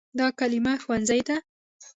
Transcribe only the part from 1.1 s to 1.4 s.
ده.